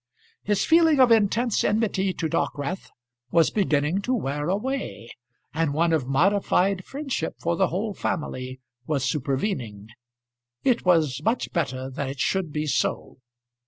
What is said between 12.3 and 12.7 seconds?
be